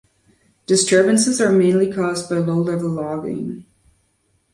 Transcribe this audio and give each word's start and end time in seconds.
Disturbances 0.65 1.39
are 1.39 1.51
mainly 1.51 1.93
caused 1.93 2.27
by 2.27 2.37
low-level 2.37 2.89
logging. 2.89 3.67